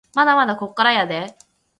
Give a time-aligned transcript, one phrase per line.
[0.15, 1.45] まだまだこっからやでぇ